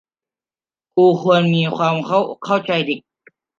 [0.93, 2.99] ครูควรมีความเข้าอกเข้าใจเด็ก